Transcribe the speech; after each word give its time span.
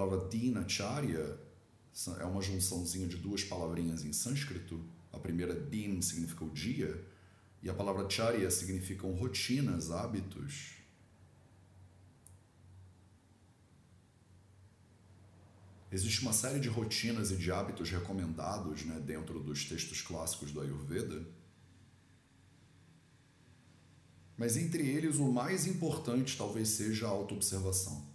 palavra 0.00 0.26
dinacharya 0.30 1.38
é 2.18 2.24
uma 2.24 2.40
junçãozinha 2.40 3.06
de 3.06 3.18
duas 3.18 3.44
palavrinhas 3.44 4.02
em 4.02 4.14
sânscrito. 4.14 4.82
A 5.12 5.18
primeira 5.18 5.54
din 5.54 6.00
significa 6.00 6.42
o 6.42 6.48
dia 6.48 7.04
e 7.62 7.68
a 7.68 7.74
palavra 7.74 8.08
charya 8.08 8.50
significam 8.50 9.12
rotinas, 9.12 9.90
hábitos. 9.90 10.76
Existe 15.92 16.22
uma 16.22 16.32
série 16.32 16.60
de 16.60 16.68
rotinas 16.68 17.30
e 17.30 17.36
de 17.36 17.52
hábitos 17.52 17.90
recomendados 17.90 18.84
né, 18.84 18.98
dentro 19.00 19.38
dos 19.40 19.66
textos 19.66 20.00
clássicos 20.00 20.50
do 20.50 20.62
Ayurveda. 20.62 21.26
Mas 24.38 24.56
entre 24.56 24.88
eles, 24.88 25.16
o 25.16 25.30
mais 25.30 25.66
importante 25.66 26.38
talvez 26.38 26.68
seja 26.70 27.06
a 27.06 27.10
autoobservação. 27.10 28.09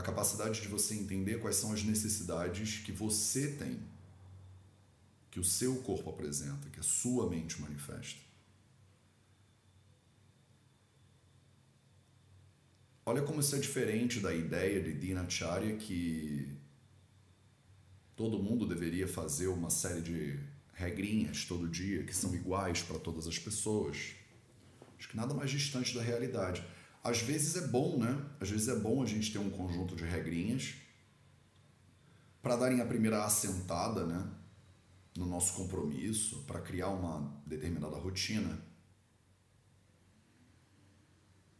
A 0.00 0.02
capacidade 0.02 0.62
de 0.62 0.68
você 0.68 0.94
entender 0.94 1.40
quais 1.40 1.56
são 1.56 1.74
as 1.74 1.84
necessidades 1.84 2.78
que 2.78 2.90
você 2.90 3.48
tem, 3.52 3.78
que 5.30 5.38
o 5.38 5.44
seu 5.44 5.76
corpo 5.82 6.08
apresenta, 6.08 6.70
que 6.70 6.80
a 6.80 6.82
sua 6.82 7.28
mente 7.28 7.60
manifesta. 7.60 8.18
Olha 13.04 13.20
como 13.20 13.40
isso 13.40 13.54
é 13.54 13.58
diferente 13.58 14.20
da 14.20 14.34
ideia 14.34 14.82
de 14.82 14.94
Dinacharya 14.94 15.76
que 15.76 16.50
todo 18.16 18.42
mundo 18.42 18.66
deveria 18.66 19.06
fazer 19.06 19.48
uma 19.48 19.68
série 19.68 20.00
de 20.00 20.40
regrinhas 20.72 21.44
todo 21.44 21.68
dia 21.68 22.04
que 22.04 22.16
são 22.16 22.34
iguais 22.34 22.82
para 22.82 22.98
todas 22.98 23.26
as 23.26 23.38
pessoas. 23.38 24.14
Acho 24.98 25.10
que 25.10 25.16
nada 25.16 25.34
mais 25.34 25.50
distante 25.50 25.94
da 25.94 26.00
realidade. 26.00 26.64
Às 27.02 27.20
vezes 27.22 27.56
é 27.56 27.66
bom, 27.66 27.98
né? 27.98 28.30
Às 28.38 28.50
vezes 28.50 28.68
é 28.68 28.78
bom 28.78 29.02
a 29.02 29.06
gente 29.06 29.32
ter 29.32 29.38
um 29.38 29.50
conjunto 29.50 29.96
de 29.96 30.04
regrinhas 30.04 30.74
para 32.42 32.56
darem 32.56 32.80
a 32.80 32.86
primeira 32.86 33.24
assentada, 33.24 34.06
né? 34.06 34.30
No 35.16 35.26
nosso 35.26 35.54
compromisso, 35.54 36.44
para 36.44 36.60
criar 36.60 36.88
uma 36.88 37.42
determinada 37.46 37.96
rotina. 37.96 38.62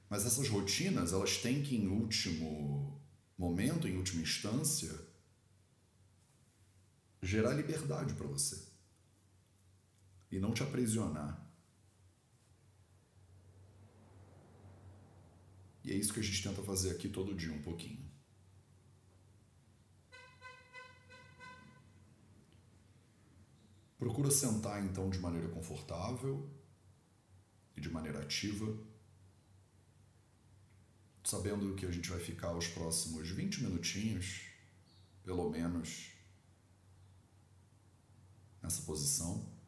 Mas 0.09 0.27
essas 0.27 0.49
rotinas, 0.49 1.13
elas 1.13 1.39
têm 1.39 1.63
que, 1.63 1.77
em 1.77 1.89
último 1.89 3.01
momento, 3.39 3.89
em 3.89 3.97
última 3.97 4.23
instância, 4.23 4.93
gerar 7.23 7.55
liberdade 7.55 8.15
para 8.15 8.27
você 8.27 8.71
e 10.31 10.39
não 10.39 10.53
te 10.53 10.63
aprisionar. 10.63 11.40
E 15.85 15.93
é 15.93 15.95
isso 15.95 16.13
que 16.13 16.21
a 16.21 16.23
gente 16.23 16.43
tenta 16.43 16.63
fazer 16.63 16.91
aqui 16.91 17.09
todo 17.09 17.35
dia 17.35 17.53
um 17.53 17.63
pouquinho. 17.63 18.11
Procura 23.99 24.31
sentar 24.31 24.83
então 24.83 25.11
de 25.11 25.19
maneira 25.19 25.49
confortável 25.49 26.51
e 27.77 27.81
de 27.81 27.91
maneira 27.91 28.21
ativa, 28.21 28.79
sabendo 31.23 31.75
que 31.75 31.85
a 31.85 31.91
gente 31.91 32.09
vai 32.09 32.19
ficar 32.19 32.55
os 32.57 32.67
próximos 32.67 33.29
20 33.29 33.63
minutinhos, 33.63 34.47
pelo 35.23 35.51
menos, 35.51 36.13
nessa 38.63 38.83
posição. 38.83 39.60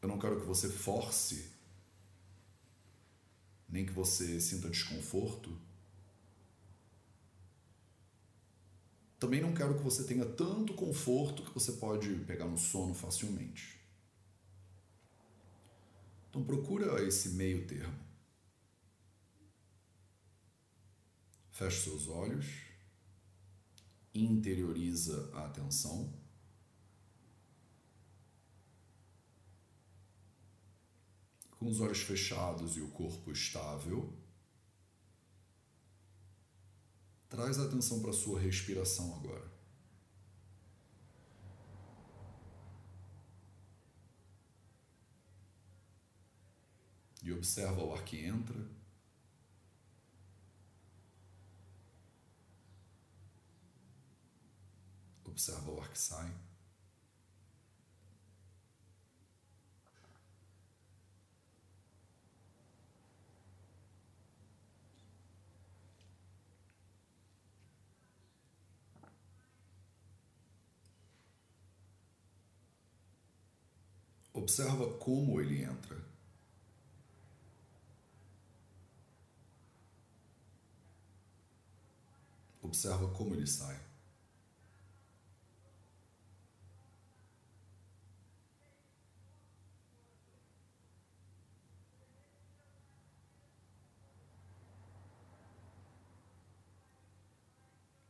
Eu 0.00 0.08
não 0.08 0.18
quero 0.18 0.40
que 0.40 0.46
você 0.46 0.68
force, 0.68 1.50
nem 3.68 3.84
que 3.84 3.92
você 3.92 4.40
sinta 4.40 4.68
desconforto. 4.70 5.56
Também 9.18 9.42
não 9.42 9.52
quero 9.52 9.76
que 9.76 9.82
você 9.82 10.04
tenha 10.04 10.24
tanto 10.24 10.72
conforto 10.72 11.44
que 11.44 11.52
você 11.52 11.72
pode 11.72 12.14
pegar 12.24 12.46
no 12.46 12.56
sono 12.56 12.94
facilmente. 12.94 13.78
Então 16.30 16.42
procura 16.42 17.04
esse 17.06 17.30
meio 17.30 17.66
termo. 17.66 17.98
Feche 21.50 21.82
seus 21.82 22.08
olhos, 22.08 22.46
interioriza 24.14 25.30
a 25.34 25.44
atenção. 25.44 26.09
Com 31.60 31.68
os 31.68 31.78
olhos 31.78 32.00
fechados 32.00 32.78
e 32.78 32.80
o 32.80 32.88
corpo 32.88 33.30
estável, 33.30 34.10
traz 37.28 37.58
a 37.58 37.66
atenção 37.66 38.00
para 38.00 38.10
a 38.10 38.14
sua 38.14 38.40
respiração 38.40 39.14
agora. 39.14 39.46
E 47.22 47.30
observa 47.30 47.84
o 47.84 47.92
ar 47.92 48.04
que 48.04 48.24
entra. 48.24 48.66
Observa 55.26 55.70
o 55.70 55.78
ar 55.78 55.90
que 55.90 55.98
sai. 55.98 56.49
Observa 74.50 74.92
como 74.98 75.40
ele 75.40 75.62
entra. 75.62 75.96
Observa 82.60 83.08
como 83.12 83.36
ele 83.36 83.46
sai. 83.46 83.78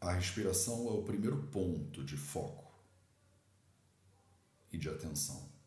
A 0.01 0.13
respiração 0.13 0.89
é 0.89 0.93
o 0.93 1.03
primeiro 1.03 1.37
ponto 1.49 2.03
de 2.03 2.17
foco 2.17 2.73
e 4.73 4.79
de 4.79 4.89
atenção. 4.89 5.60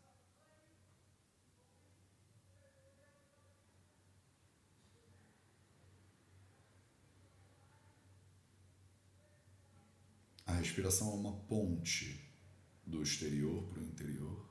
Respiração 10.64 11.10
é 11.10 11.14
uma 11.14 11.36
ponte 11.40 12.26
do 12.86 13.02
exterior 13.02 13.62
para 13.64 13.80
o 13.80 13.84
interior, 13.84 14.48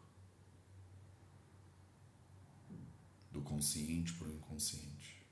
do 3.31 3.41
consciente 3.41 4.13
para 4.13 4.27
o 4.27 4.31
inconsciente. 4.31 5.25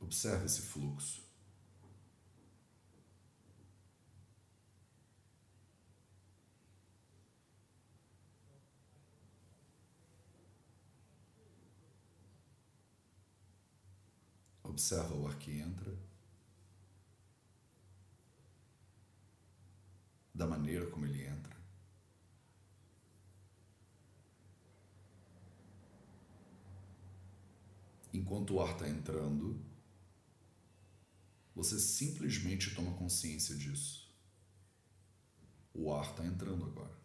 Observe 0.00 0.46
esse 0.46 0.62
fluxo. 0.62 1.27
Observa 14.78 15.12
o 15.12 15.26
ar 15.26 15.36
que 15.40 15.58
entra, 15.58 15.92
da 20.32 20.46
maneira 20.46 20.86
como 20.86 21.04
ele 21.04 21.26
entra. 21.26 21.56
Enquanto 28.12 28.54
o 28.54 28.62
ar 28.62 28.74
está 28.74 28.88
entrando, 28.88 29.60
você 31.56 31.76
simplesmente 31.80 32.72
toma 32.72 32.96
consciência 32.96 33.56
disso. 33.56 34.08
O 35.74 35.92
ar 35.92 36.08
está 36.08 36.24
entrando 36.24 36.64
agora. 36.64 36.96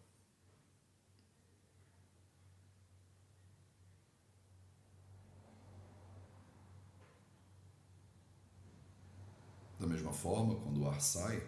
Da 9.84 9.90
mesma 9.90 10.14
forma, 10.14 10.54
quando 10.62 10.80
o 10.80 10.88
ar 10.88 10.98
sai, 10.98 11.46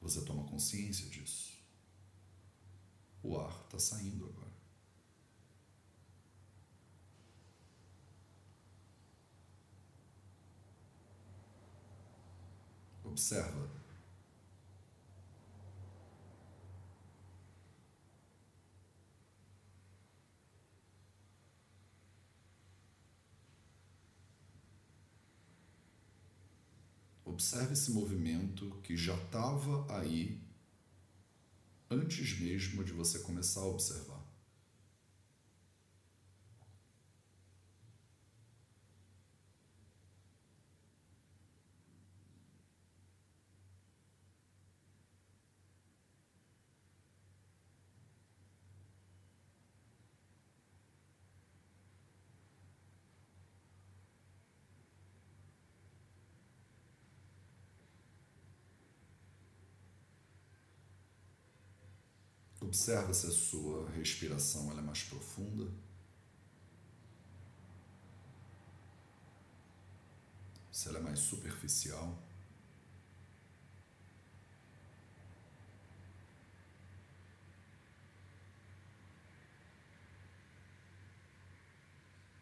você 0.00 0.20
toma 0.24 0.42
consciência 0.42 1.08
disso. 1.08 1.56
O 3.22 3.38
ar 3.38 3.62
está 3.62 3.78
saindo 3.78 4.24
agora. 4.26 4.50
Observa. 13.04 13.81
Observe 27.42 27.72
esse 27.72 27.90
movimento 27.90 28.70
que 28.84 28.96
já 28.96 29.16
estava 29.16 29.84
aí 29.98 30.40
antes 31.90 32.38
mesmo 32.38 32.84
de 32.84 32.92
você 32.92 33.18
começar 33.18 33.62
a 33.62 33.66
observar. 33.66 34.21
Observa 62.72 63.12
se 63.12 63.26
a 63.26 63.30
sua 63.30 63.90
respiração 63.90 64.72
é 64.72 64.80
mais 64.80 65.02
profunda. 65.02 65.70
Se 70.70 70.88
ela 70.88 70.98
é 70.98 71.02
mais 71.02 71.18
superficial. 71.18 72.18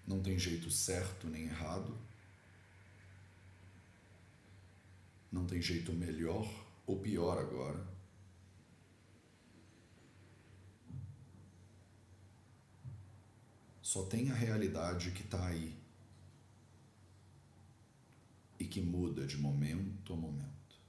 Não 0.06 0.22
tem 0.22 0.38
jeito 0.38 0.70
certo 0.70 1.26
nem 1.26 1.46
errado. 1.46 1.98
Não 5.32 5.44
tem 5.44 5.60
jeito 5.60 5.92
melhor 5.92 6.48
ou 6.86 7.00
pior 7.00 7.36
agora. 7.36 7.99
Só 13.90 14.04
tem 14.04 14.30
a 14.30 14.34
realidade 14.34 15.10
que 15.10 15.22
está 15.22 15.48
aí 15.48 15.76
e 18.56 18.64
que 18.64 18.80
muda 18.80 19.26
de 19.26 19.36
momento 19.36 20.12
a 20.12 20.16
momento. 20.16 20.80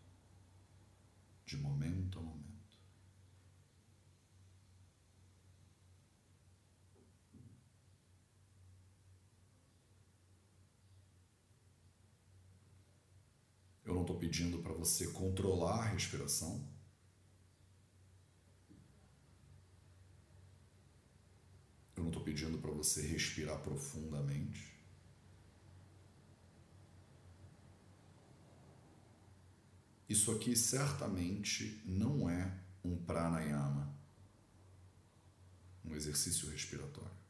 De 1.43 1.57
momento 1.57 2.19
a 2.19 2.21
momento. 2.21 2.77
Eu 13.83 13.95
não 13.95 14.01
estou 14.01 14.19
pedindo 14.19 14.59
para 14.59 14.73
você 14.73 15.07
controlar 15.07 15.79
a 15.79 15.85
respiração. 15.85 16.69
Eu 21.95 22.03
não 22.03 22.09
estou 22.09 22.23
pedindo 22.23 22.57
para 22.57 22.71
você 22.71 23.01
respirar 23.01 23.59
profundamente. 23.59 24.71
Isso 30.07 30.29
aqui 30.31 30.55
certamente 30.57 31.81
não 31.85 32.29
é 32.29 32.59
um 32.83 32.97
pranayama, 32.97 33.95
um 35.85 35.95
exercício 35.95 36.49
respiratório. 36.49 37.21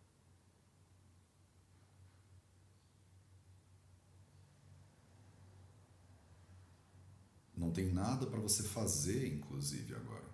Não 7.55 7.71
tem 7.71 7.93
nada 7.93 8.25
para 8.25 8.39
você 8.39 8.63
fazer, 8.63 9.27
inclusive, 9.31 9.93
agora. 9.93 10.31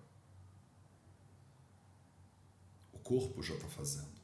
O 2.90 2.98
corpo 2.98 3.42
já 3.42 3.54
está 3.54 3.68
fazendo. 3.68 4.17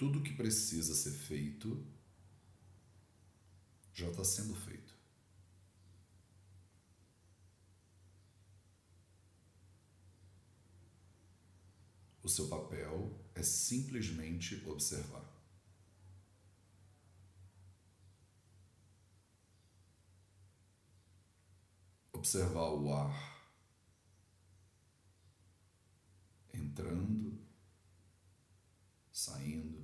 Tudo 0.00 0.22
que 0.22 0.32
precisa 0.32 0.94
ser 0.94 1.12
feito 1.12 1.86
já 3.92 4.08
está 4.08 4.24
sendo 4.24 4.54
feito. 4.54 4.98
O 12.22 12.28
seu 12.30 12.48
papel 12.48 13.22
é 13.34 13.42
simplesmente 13.42 14.66
observar. 14.66 15.30
Observar 22.10 22.70
o 22.70 22.90
ar 22.94 23.52
entrando, 26.54 27.38
saindo. 29.12 29.79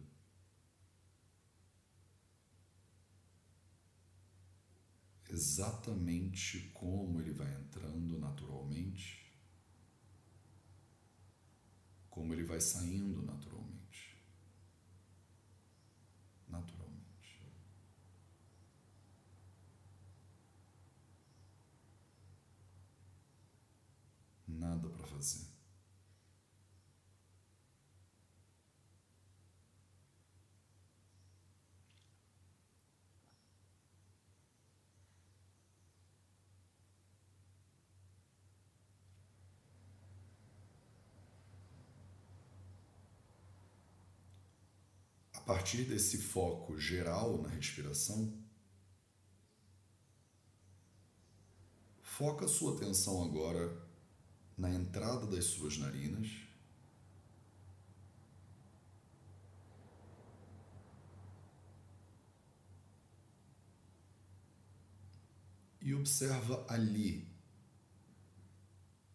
Exatamente 5.37 6.71
como 6.73 7.21
ele 7.21 7.33
vai 7.33 7.55
entrando 7.55 8.19
naturalmente, 8.19 9.31
como 12.09 12.33
ele 12.33 12.43
vai 12.43 12.59
saindo 12.61 13.23
naturalmente. 13.23 14.17
Naturalmente. 16.49 17.43
Nada 24.49 24.89
para 24.89 25.07
fazer. 25.07 25.56
Partir 45.47 45.85
desse 45.85 46.19
foco 46.19 46.77
geral 46.77 47.41
na 47.41 47.49
respiração, 47.49 48.37
foca 52.03 52.49
sua 52.49 52.75
atenção 52.75 53.23
agora 53.23 53.81
na 54.59 54.69
entrada 54.75 55.25
das 55.25 55.45
suas 55.45 55.79
narinas. 55.79 56.29
E 65.81 65.95
observa 65.95 66.67
ali 66.69 67.25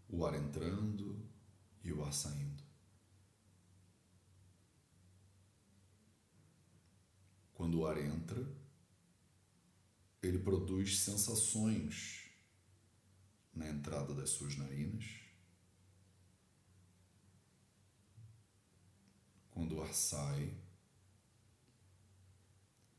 o 0.08 0.26
ar 0.26 0.36
entrando 0.36 1.22
e 1.84 1.92
o 1.92 2.02
ar 2.02 2.14
saindo. 2.14 2.61
Quando 7.62 7.78
o 7.78 7.86
ar 7.86 7.96
entra, 8.00 8.44
ele 10.20 10.40
produz 10.40 11.02
sensações 11.02 12.28
na 13.54 13.70
entrada 13.70 14.16
das 14.16 14.32
suas 14.32 14.58
narinas. 14.58 15.06
Quando 19.52 19.76
o 19.76 19.84
ar 19.84 19.94
sai, 19.94 20.58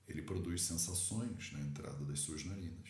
ele 0.07 0.23
produz 0.23 0.62
sensações 0.62 1.50
na 1.50 1.61
entrada 1.61 2.04
das 2.04 2.21
suas 2.21 2.45
narinas. 2.45 2.88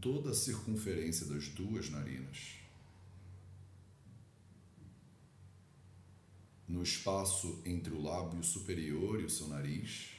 toda 0.00 0.32
a 0.32 0.34
circunferência 0.34 1.24
das 1.24 1.48
duas 1.48 1.88
narinas. 1.88 2.63
No 6.74 6.82
espaço 6.82 7.62
entre 7.64 7.94
o 7.94 8.02
lábio 8.02 8.42
superior 8.42 9.20
e 9.20 9.24
o 9.24 9.30
seu 9.30 9.46
nariz. 9.46 10.10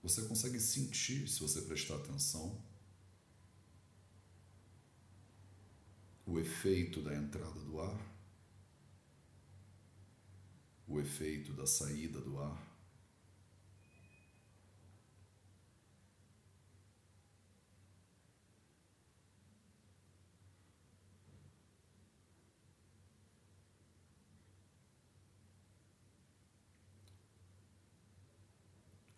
Você 0.00 0.22
consegue 0.28 0.60
sentir, 0.60 1.28
se 1.28 1.40
você 1.40 1.62
prestar 1.62 1.96
atenção, 1.96 2.56
o 6.24 6.38
efeito 6.38 7.02
da 7.02 7.16
entrada 7.16 7.58
do 7.58 7.80
ar, 7.80 8.00
o 10.86 11.00
efeito 11.00 11.52
da 11.52 11.66
saída 11.66 12.20
do 12.20 12.38
ar. 12.38 12.69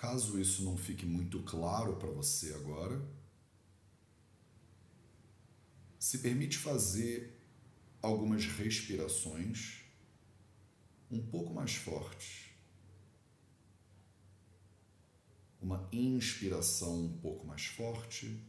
Caso 0.02 0.40
isso 0.40 0.64
não 0.64 0.76
fique 0.76 1.06
muito 1.06 1.40
claro 1.44 1.94
para 1.94 2.10
você 2.10 2.52
agora, 2.54 3.00
se 5.96 6.18
permite 6.18 6.58
fazer 6.58 7.40
algumas 8.02 8.44
respirações 8.44 9.84
um 11.08 11.24
pouco 11.24 11.54
mais 11.54 11.76
fortes. 11.76 12.50
Uma 15.60 15.88
inspiração 15.92 17.04
um 17.04 17.18
pouco 17.18 17.46
mais 17.46 17.66
forte, 17.66 18.44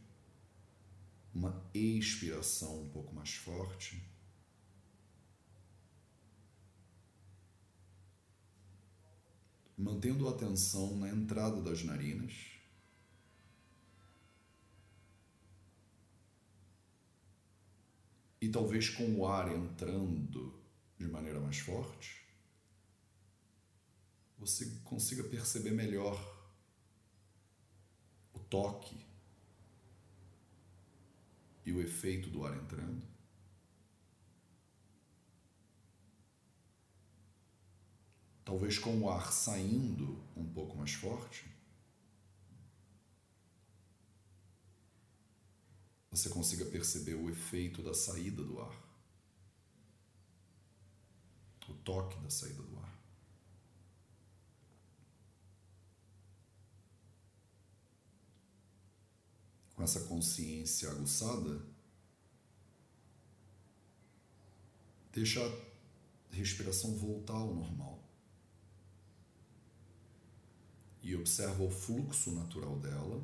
uma 1.32 1.70
expiração 1.72 2.82
um 2.82 2.88
pouco 2.88 3.14
mais 3.14 3.32
forte. 3.32 4.02
Mantendo 9.84 10.26
a 10.26 10.30
atenção 10.30 10.96
na 10.96 11.10
entrada 11.10 11.60
das 11.60 11.84
narinas. 11.84 12.32
E 18.40 18.48
talvez 18.48 18.88
com 18.88 19.14
o 19.16 19.26
ar 19.26 19.54
entrando 19.54 20.58
de 20.98 21.06
maneira 21.06 21.38
mais 21.38 21.58
forte, 21.58 22.24
você 24.38 24.64
consiga 24.84 25.22
perceber 25.22 25.72
melhor 25.72 26.18
o 28.32 28.38
toque 28.38 28.96
e 31.66 31.72
o 31.72 31.80
efeito 31.82 32.30
do 32.30 32.42
ar 32.42 32.56
entrando. 32.56 33.13
Talvez 38.44 38.78
com 38.78 39.00
o 39.00 39.10
ar 39.10 39.32
saindo 39.32 40.22
um 40.36 40.44
pouco 40.44 40.76
mais 40.76 40.92
forte, 40.92 41.46
você 46.10 46.28
consiga 46.28 46.64
perceber 46.66 47.14
o 47.14 47.30
efeito 47.30 47.82
da 47.82 47.94
saída 47.94 48.42
do 48.42 48.60
ar, 48.60 48.84
o 51.68 51.74
toque 51.74 52.18
da 52.20 52.30
saída 52.30 52.62
do 52.62 52.78
ar. 52.78 52.94
Com 59.74 59.82
essa 59.82 60.00
consciência 60.04 60.88
aguçada, 60.90 61.66
deixa 65.10 65.40
a 65.44 66.34
respiração 66.34 66.96
voltar 66.96 67.34
ao 67.34 67.52
normal. 67.52 68.03
E 71.04 71.14
observa 71.14 71.62
o 71.62 71.70
fluxo 71.70 72.32
natural 72.32 72.78
dela 72.80 73.22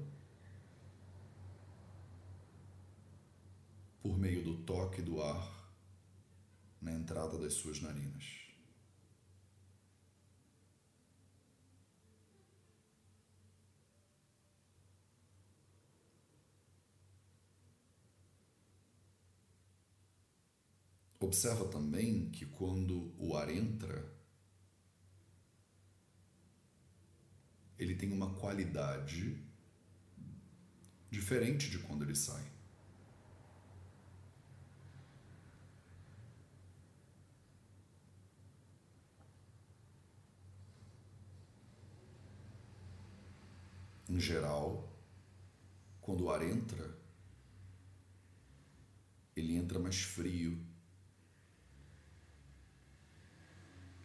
por 4.03 4.19
meio 4.19 4.45
do 4.45 4.59
toque 4.65 5.01
do 5.01 5.23
ar 5.23 5.73
na 6.81 6.93
entrada 6.93 7.39
das 7.39 7.55
suas 7.55 7.81
narinas. 7.81 8.39
Observa 21.19 21.67
também 21.67 22.31
que 22.31 22.45
quando 22.45 23.15
o 23.19 23.37
ar 23.37 23.51
entra, 23.51 24.20
ele 27.81 27.95
tem 27.95 28.13
uma 28.13 28.35
qualidade 28.35 29.43
diferente 31.11 31.71
de 31.71 31.79
quando 31.79 32.05
ele 32.05 32.15
sai. 32.15 32.45
Em 44.07 44.21
geral, 44.21 44.87
quando 46.03 46.25
o 46.25 46.31
ar 46.31 46.43
entra, 46.43 46.99
ele 49.35 49.57
entra 49.57 49.79
mais 49.79 50.03
frio, 50.03 50.63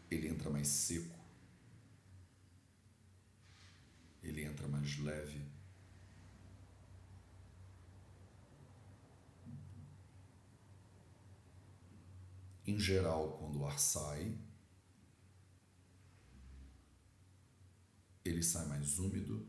ele 0.09 0.29
entra 0.29 0.49
mais 0.49 0.69
seco. 0.69 1.14
Ele 4.35 4.43
entra 4.43 4.67
mais 4.67 4.97
leve. 4.99 5.41
Em 12.67 12.77
geral, 12.77 13.37
quando 13.37 13.59
o 13.59 13.65
ar 13.65 13.79
sai, 13.79 14.37
ele 18.25 18.43
sai 18.43 18.65
mais 18.65 18.99
úmido, 18.99 19.47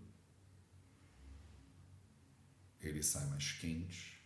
ele 2.81 3.03
sai 3.03 3.27
mais 3.27 3.53
quente, 3.53 4.23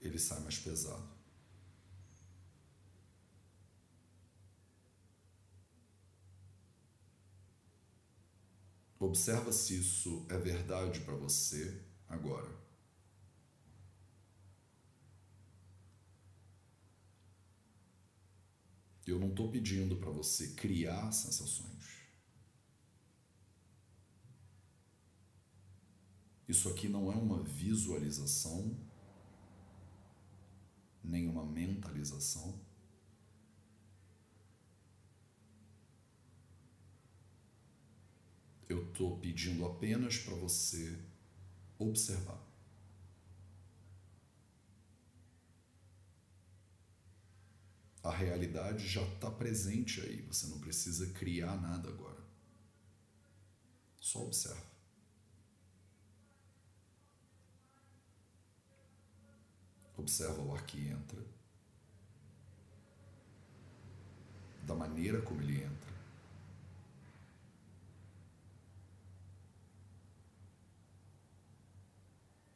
ele 0.00 0.18
sai 0.18 0.38
mais 0.40 0.58
pesado. 0.58 1.13
Observa 9.04 9.52
se 9.52 9.78
isso 9.78 10.24
é 10.30 10.38
verdade 10.38 11.00
para 11.00 11.14
você 11.14 11.78
agora. 12.08 12.50
Eu 19.06 19.18
não 19.18 19.28
estou 19.28 19.50
pedindo 19.50 19.96
para 19.96 20.10
você 20.10 20.54
criar 20.54 21.12
sensações. 21.12 21.84
Isso 26.48 26.70
aqui 26.70 26.88
não 26.88 27.12
é 27.12 27.14
uma 27.14 27.42
visualização, 27.42 28.74
nem 31.02 31.28
uma 31.28 31.44
mentalização. 31.44 32.58
Eu 38.66 38.83
estou 38.94 39.18
pedindo 39.18 39.66
apenas 39.66 40.18
para 40.18 40.34
você 40.36 40.96
observar. 41.76 42.40
A 48.02 48.10
realidade 48.10 48.86
já 48.86 49.02
está 49.02 49.30
presente 49.30 50.00
aí, 50.00 50.22
você 50.22 50.46
não 50.46 50.60
precisa 50.60 51.12
criar 51.12 51.60
nada 51.60 51.88
agora. 51.88 52.22
Só 54.00 54.22
observa. 54.22 54.74
Observa 59.96 60.40
o 60.42 60.54
ar 60.54 60.64
que 60.66 60.86
entra, 60.86 61.24
da 64.66 64.74
maneira 64.74 65.22
como 65.22 65.40
ele 65.40 65.62
entra. 65.62 65.93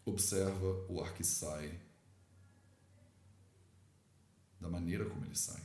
observa 0.08 0.86
o 0.88 1.02
ar 1.02 1.14
que 1.14 1.24
sai 1.24 1.80
da 4.60 4.68
maneira 4.68 5.08
como 5.08 5.24
ele 5.24 5.36
sai. 5.36 5.62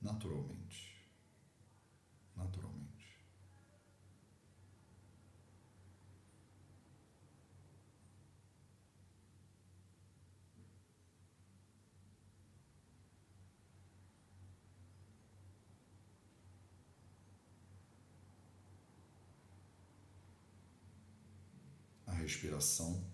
Naturalmente. 0.00 1.06
Naturalmente. 2.36 2.71
Respiração 22.22 23.04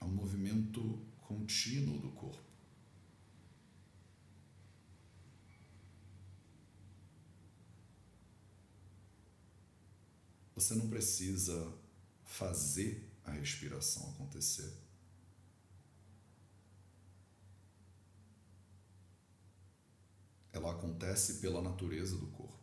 é 0.00 0.04
um 0.04 0.08
movimento 0.08 1.00
contínuo 1.20 1.98
do 1.98 2.10
corpo. 2.10 2.44
Você 10.54 10.74
não 10.74 10.88
precisa 10.88 11.72
fazer 12.24 13.08
a 13.24 13.30
respiração 13.30 14.10
acontecer. 14.10 14.72
Ela 20.52 20.72
acontece 20.72 21.34
pela 21.40 21.60
natureza 21.60 22.16
do 22.16 22.26
corpo. 22.28 22.56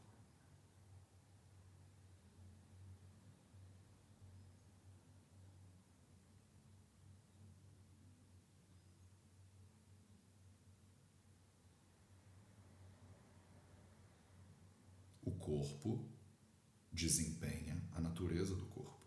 O 15.25 15.31
corpo 15.43 16.09
desempenha 16.89 17.77
a 17.91 17.99
natureza 17.99 18.55
do 18.55 18.65
corpo. 18.67 19.03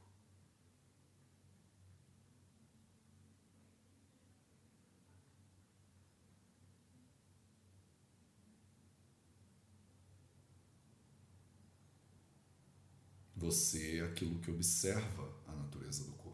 Você 13.35 14.01
é 14.01 14.03
aquilo 14.03 14.39
que 14.41 14.51
observa 14.51 15.33
a 15.47 15.55
natureza 15.55 16.05
do 16.05 16.13
corpo. 16.13 16.27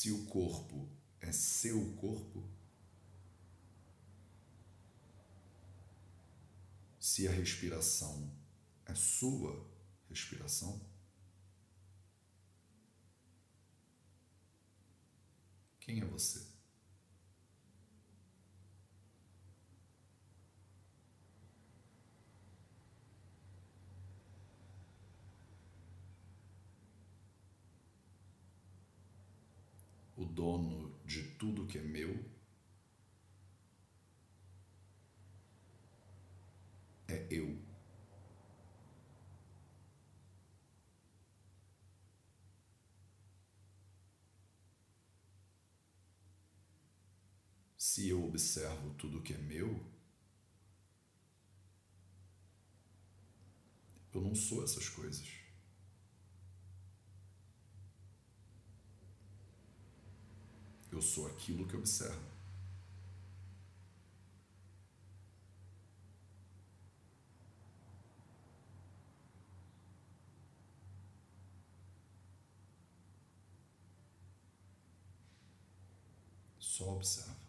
Se 0.00 0.10
o 0.10 0.24
corpo 0.24 0.88
é 1.20 1.30
seu 1.30 1.92
corpo, 1.96 2.42
se 6.98 7.28
a 7.28 7.30
respiração 7.30 8.34
é 8.86 8.94
sua 8.94 9.62
respiração, 10.08 10.80
quem 15.80 16.00
é 16.00 16.04
você? 16.06 16.49
O 30.20 30.24
dono 30.26 30.94
de 31.04 31.22
tudo 31.38 31.66
que 31.66 31.78
é 31.78 31.82
meu, 31.82 32.14
é 37.08 37.26
eu. 37.30 37.58
Se 47.76 48.08
eu 48.08 48.24
observo 48.24 48.90
tudo 48.94 49.22
que 49.22 49.32
é 49.34 49.38
meu, 49.38 49.82
eu 54.12 54.20
não 54.20 54.34
sou 54.34 54.62
essas 54.62 54.88
coisas. 54.88 55.26
Eu 61.00 61.02
sou 61.02 61.26
aquilo 61.28 61.66
que 61.66 61.74
observo. 61.74 62.20
Só 76.58 76.96
observa. 76.96 77.40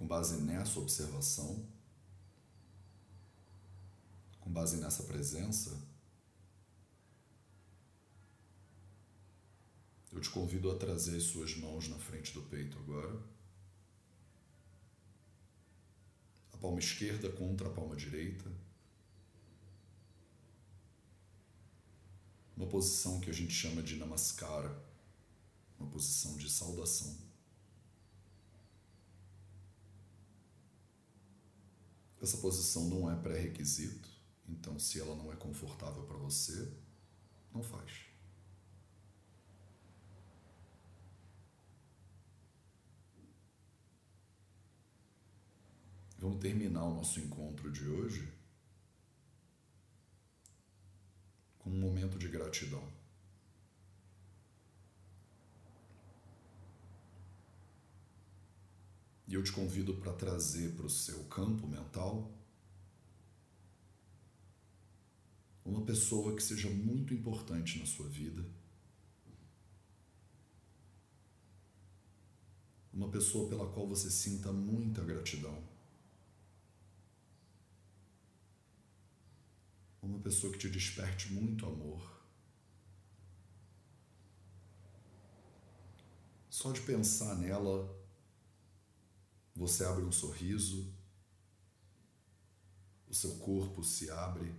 base 0.11 0.41
nessa 0.41 0.77
observação, 0.77 1.65
com 4.41 4.51
base 4.51 4.75
nessa 4.75 5.03
presença, 5.03 5.81
eu 10.11 10.19
te 10.19 10.29
convido 10.29 10.69
a 10.69 10.77
trazer 10.77 11.15
as 11.15 11.23
suas 11.23 11.55
mãos 11.55 11.87
na 11.87 11.97
frente 11.97 12.33
do 12.33 12.41
peito 12.41 12.77
agora. 12.79 13.23
A 16.51 16.57
palma 16.57 16.79
esquerda 16.79 17.29
contra 17.29 17.69
a 17.69 17.73
palma 17.73 17.95
direita. 17.95 18.51
Uma 22.57 22.67
posição 22.67 23.21
que 23.21 23.29
a 23.29 23.33
gente 23.33 23.53
chama 23.53 23.81
de 23.81 23.95
namaskara, 23.95 24.77
uma 25.79 25.89
posição 25.89 26.35
de 26.35 26.49
saudação. 26.49 27.30
Essa 32.21 32.37
posição 32.37 32.87
não 32.87 33.11
é 33.11 33.15
pré-requisito, 33.15 34.07
então 34.47 34.77
se 34.77 35.01
ela 35.01 35.15
não 35.15 35.33
é 35.33 35.35
confortável 35.35 36.03
para 36.03 36.17
você, 36.17 36.71
não 37.51 37.63
faz. 37.63 38.05
Vamos 46.19 46.39
terminar 46.39 46.83
o 46.83 46.93
nosso 46.93 47.19
encontro 47.19 47.71
de 47.71 47.87
hoje 47.87 48.31
com 51.57 51.71
um 51.71 51.79
momento 51.79 52.19
de 52.19 52.27
gratidão. 52.27 53.00
E 59.31 59.33
eu 59.33 59.41
te 59.41 59.53
convido 59.53 59.93
para 59.93 60.11
trazer 60.11 60.75
para 60.75 60.85
o 60.85 60.89
seu 60.89 61.23
campo 61.23 61.65
mental 61.65 62.29
uma 65.63 65.85
pessoa 65.85 66.35
que 66.35 66.43
seja 66.43 66.69
muito 66.69 67.13
importante 67.13 67.79
na 67.79 67.85
sua 67.85 68.09
vida. 68.09 68.43
Uma 72.93 73.07
pessoa 73.07 73.47
pela 73.47 73.71
qual 73.71 73.87
você 73.87 74.11
sinta 74.11 74.51
muita 74.51 75.01
gratidão. 75.01 75.63
Uma 80.01 80.19
pessoa 80.19 80.51
que 80.51 80.59
te 80.59 80.69
desperte 80.69 81.31
muito 81.31 81.65
amor. 81.65 82.21
Só 86.49 86.73
de 86.73 86.81
pensar 86.81 87.35
nela, 87.35 88.00
você 89.55 89.83
abre 89.83 90.03
um 90.03 90.11
sorriso, 90.11 90.93
o 93.07 93.13
seu 93.13 93.35
corpo 93.37 93.83
se 93.83 94.09
abre, 94.09 94.55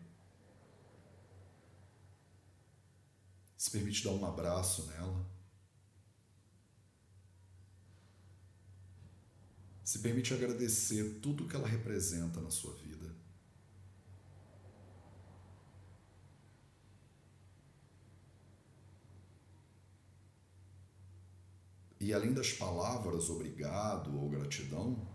se 3.57 3.71
permite 3.71 4.05
dar 4.05 4.11
um 4.11 4.27
abraço 4.27 4.87
nela, 4.87 5.27
se 9.85 9.99
permite 9.99 10.35
agradecer 10.35 11.21
tudo 11.21 11.47
que 11.47 11.55
ela 11.55 11.69
representa 11.69 12.41
na 12.41 12.51
sua 12.51 12.75
vida. 12.75 12.82
E 22.03 22.13
além 22.13 22.35
das 22.35 22.53
palavras 22.53 23.31
obrigado 23.31 24.19
ou 24.19 24.29
gratidão, 24.29 25.09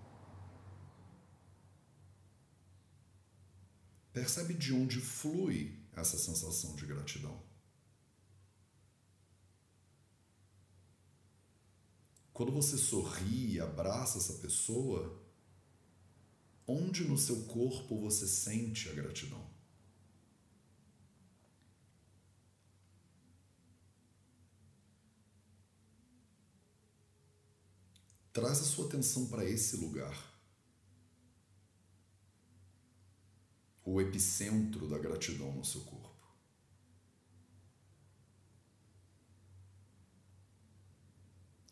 percebe 4.14 4.54
de 4.54 4.74
onde 4.74 5.02
flui 5.02 5.78
essa 5.94 6.18
sensação 6.18 6.78
de 6.78 6.86
gratidão. 6.86 7.44
Quando 12.32 12.54
você 12.54 12.78
sorri 12.78 13.56
e 13.56 13.60
abraça 13.60 14.18
essa 14.18 14.36
pessoa, 14.36 15.22
onde 16.66 17.04
no 17.04 17.18
seu 17.18 17.44
corpo 17.48 18.00
você 18.00 18.26
sente 18.26 18.88
a 18.88 18.94
gratidão? 18.94 19.46
Traz 28.38 28.60
a 28.60 28.64
sua 28.64 28.86
atenção 28.86 29.26
para 29.26 29.44
esse 29.44 29.78
lugar. 29.78 30.16
O 33.84 34.00
epicentro 34.00 34.88
da 34.88 35.00
gratidão 35.00 35.52
no 35.56 35.66
seu 35.66 35.82
corpo. 35.82 36.24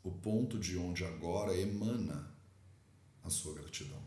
O 0.03 0.09
ponto 0.09 0.57
de 0.57 0.75
onde 0.75 1.05
agora 1.05 1.55
emana 1.55 2.35
a 3.23 3.29
sua 3.29 3.53
gratidão. 3.53 4.03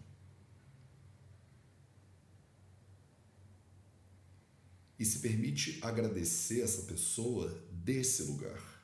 E 4.99 5.05
se 5.05 5.21
permite 5.21 5.79
agradecer 5.81 6.63
essa 6.63 6.83
pessoa 6.83 7.49
desse 7.71 8.25
lugar. 8.25 8.78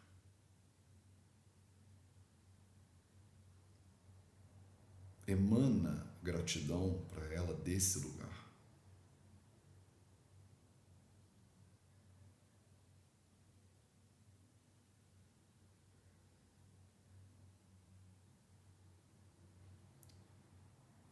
Emana 5.26 6.06
gratidão 6.22 7.04
para 7.12 7.26
ela 7.32 7.54
desse 7.54 7.98
lugar. 7.98 8.44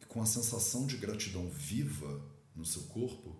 E 0.01 0.05
com 0.05 0.21
a 0.21 0.25
sensação 0.25 0.85
de 0.85 0.97
gratidão 0.97 1.49
viva 1.49 2.21
no 2.55 2.65
seu 2.65 2.83
corpo, 2.83 3.35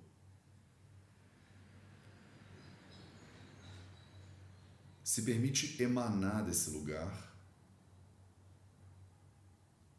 se 5.04 5.22
permite 5.22 5.82
emanar 5.82 6.44
desse 6.44 6.72
lugar 6.72 7.33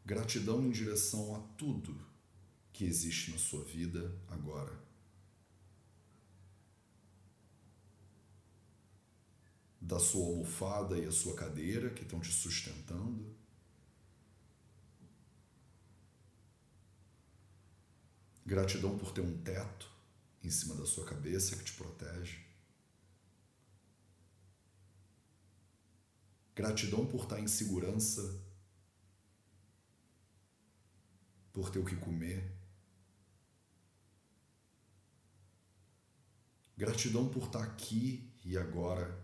Gratidão 0.05 0.63
em 0.63 0.69
direção 0.69 1.35
a 1.35 1.39
tudo 1.57 1.99
que 2.71 2.85
existe 2.85 3.31
na 3.31 3.39
sua 3.39 3.63
vida 3.63 4.15
agora. 4.27 4.79
Da 9.81 9.99
sua 9.99 10.27
almofada 10.27 10.95
e 10.99 11.05
a 11.07 11.11
sua 11.11 11.35
cadeira 11.35 11.89
que 11.89 12.03
estão 12.03 12.19
te 12.19 12.31
sustentando. 12.31 13.35
Gratidão 18.45 18.95
por 18.99 19.11
ter 19.11 19.21
um 19.21 19.41
teto 19.41 19.89
em 20.43 20.51
cima 20.51 20.75
da 20.75 20.85
sua 20.85 21.03
cabeça 21.03 21.55
que 21.55 21.63
te 21.63 21.73
protege. 21.73 22.45
Gratidão 26.53 27.07
por 27.07 27.23
estar 27.23 27.39
em 27.39 27.47
segurança 27.47 28.44
por 31.55 31.69
ter 31.69 31.79
o 31.79 31.85
que 31.85 31.95
comer. 31.95 32.53
Gratidão 36.77 37.29
por 37.29 37.43
estar 37.43 37.63
aqui 37.63 38.29
e 38.43 38.57
agora. 38.57 39.17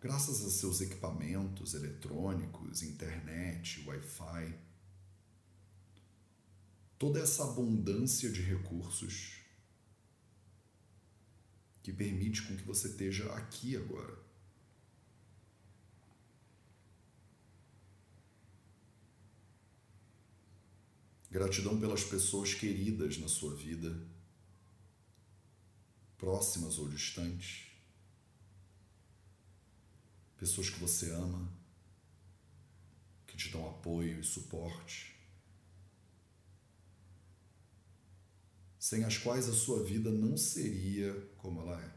Graças 0.00 0.42
a 0.42 0.50
seus 0.50 0.80
equipamentos 0.80 1.74
eletrônicos, 1.74 2.82
internet, 2.82 3.84
Wi-Fi, 3.86 4.58
toda 6.98 7.20
essa 7.20 7.44
abundância 7.44 8.32
de 8.32 8.40
recursos 8.40 9.36
que 11.82 11.92
permite 11.92 12.42
com 12.42 12.56
que 12.56 12.62
você 12.62 12.88
esteja 12.88 13.30
aqui 13.34 13.76
agora. 13.76 14.25
Gratidão 21.36 21.78
pelas 21.78 22.02
pessoas 22.02 22.54
queridas 22.54 23.18
na 23.18 23.28
sua 23.28 23.54
vida, 23.54 23.94
próximas 26.16 26.78
ou 26.78 26.88
distantes. 26.88 27.66
Pessoas 30.38 30.70
que 30.70 30.80
você 30.80 31.10
ama, 31.10 31.46
que 33.26 33.36
te 33.36 33.50
dão 33.50 33.68
apoio 33.68 34.18
e 34.18 34.24
suporte. 34.24 35.14
Sem 38.78 39.04
as 39.04 39.18
quais 39.18 39.46
a 39.46 39.52
sua 39.52 39.84
vida 39.84 40.10
não 40.10 40.38
seria 40.38 41.12
como 41.36 41.60
ela 41.60 41.78
é. 41.82 41.92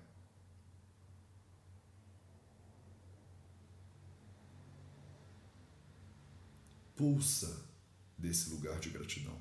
Pulsa 6.97 7.68
desse 8.19 8.49
lugar 8.49 8.79
de 8.79 8.89
gratidão. 8.89 9.39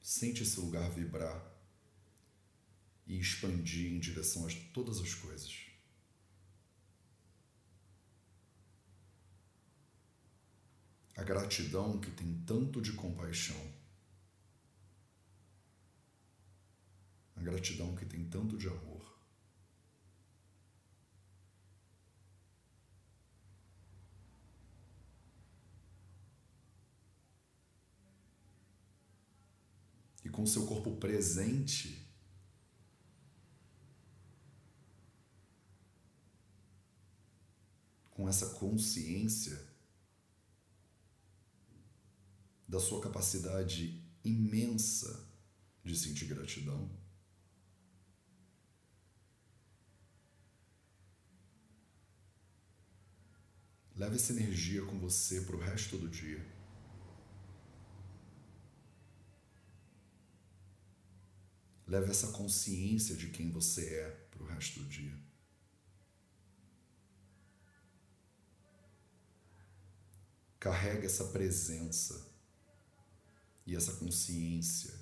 Sente 0.00 0.42
esse 0.42 0.58
lugar 0.60 0.90
vibrar 0.90 1.44
e 3.06 3.18
expandir 3.18 3.92
em 3.92 3.98
direção 3.98 4.46
a 4.46 4.50
todas 4.72 4.98
as 5.00 5.14
coisas. 5.14 5.66
A 11.16 11.22
gratidão 11.22 11.98
que 12.00 12.10
tem 12.10 12.42
tanto 12.46 12.80
de 12.80 12.92
compaixão. 12.92 13.60
A 17.34 17.42
gratidão 17.42 17.94
que 17.96 18.06
tem 18.06 18.24
tanto 18.28 18.56
de 18.56 18.68
amor. 18.68 18.97
E 30.28 30.30
com 30.30 30.46
seu 30.46 30.66
corpo 30.66 30.94
presente, 30.96 32.06
com 38.10 38.28
essa 38.28 38.50
consciência 38.56 39.58
da 42.68 42.78
sua 42.78 43.00
capacidade 43.00 44.04
imensa 44.22 45.26
de 45.82 45.96
sentir 45.96 46.26
gratidão. 46.26 46.90
Leve 53.96 54.16
essa 54.16 54.32
energia 54.32 54.84
com 54.84 54.98
você 54.98 55.40
para 55.40 55.56
o 55.56 55.58
resto 55.58 55.96
do 55.96 56.08
dia. 56.08 56.57
Leve 61.88 62.10
essa 62.10 62.28
consciência 62.32 63.16
de 63.16 63.28
quem 63.28 63.50
você 63.50 63.94
é 63.94 64.10
para 64.30 64.42
o 64.42 64.46
resto 64.46 64.80
do 64.80 64.88
dia. 64.88 65.18
Carrega 70.60 71.06
essa 71.06 71.24
presença 71.24 72.28
E 73.64 73.74
essa 73.76 73.92
consciência 73.94 74.94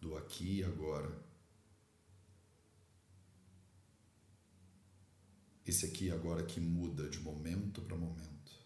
do 0.00 0.16
aqui 0.16 0.58
e 0.58 0.64
agora. 0.64 1.10
Esse 5.66 5.86
aqui 5.86 6.06
e 6.06 6.10
agora 6.10 6.42
que 6.44 6.60
muda 6.60 7.08
de 7.08 7.18
momento 7.20 7.82
para 7.82 7.96
momento. 7.96 8.61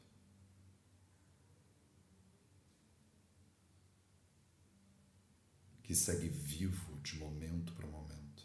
Que 5.87 5.95
segue 5.95 6.29
vivo 6.29 6.99
de 7.01 7.17
momento 7.17 7.73
para 7.75 7.87
momento. 7.87 8.45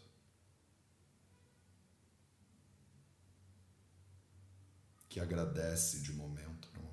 Que 5.08 5.18
agradece 5.18 5.98
de 5.98 6.12
momento 6.12 6.68
para 6.68 6.82
momento. 6.82 6.92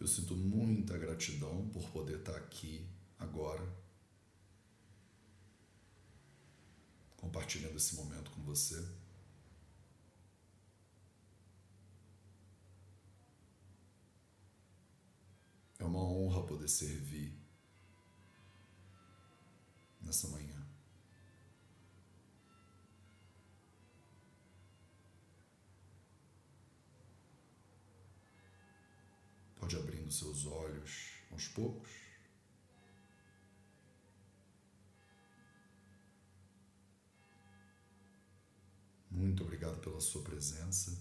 sinto 0.11 0.35
muita 0.35 0.97
gratidão 0.97 1.69
por 1.69 1.89
poder 1.91 2.19
estar 2.19 2.35
aqui 2.35 2.85
agora, 3.17 3.65
compartilhando 7.15 7.77
esse 7.77 7.95
momento 7.95 8.29
com 8.31 8.41
você. 8.43 8.85
É 15.79 15.83
uma 15.85 16.03
honra 16.03 16.45
poder 16.45 16.67
servir 16.67 17.33
nessa 20.01 20.27
manhã. 20.27 20.60
Seus 30.11 30.45
olhos 30.45 31.13
aos 31.31 31.47
poucos. 31.47 31.89
Muito 39.09 39.43
obrigado 39.43 39.79
pela 39.79 40.01
sua 40.01 40.21
presença. 40.21 40.91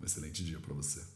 Um 0.00 0.04
excelente 0.04 0.42
dia 0.44 0.58
para 0.60 0.72
você. 0.72 1.06